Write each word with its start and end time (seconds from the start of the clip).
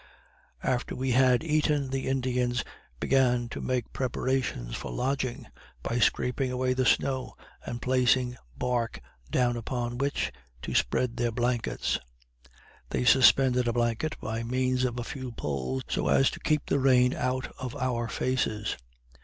After 0.63 0.95
we 0.95 1.11
had 1.11 1.43
eaten, 1.43 1.91
the 1.91 2.07
Indians 2.07 2.63
began 2.99 3.49
to 3.49 3.61
make 3.61 3.93
preparations 3.93 4.75
for 4.75 4.91
lodging, 4.91 5.45
by 5.83 5.99
scraping 5.99 6.49
away 6.51 6.73
the 6.73 6.87
snow 6.87 7.35
and 7.67 7.83
placing 7.83 8.35
bark 8.57 8.99
down 9.29 9.55
upon 9.55 9.99
which 9.99 10.31
to 10.63 10.73
spread 10.73 11.17
their 11.17 11.31
blankets; 11.31 11.99
they 12.89 13.05
suspended 13.05 13.67
a 13.67 13.73
blanket, 13.73 14.19
by 14.19 14.41
means 14.41 14.85
of 14.85 14.97
a 14.97 15.03
few 15.03 15.31
poles, 15.33 15.83
so 15.87 16.07
as 16.07 16.31
to 16.31 16.39
keep 16.39 16.65
the 16.65 16.79
rain 16.79 17.13
out 17.13 17.53
of 17.59 17.75
our 17.75 18.07
faces. 18.07 18.77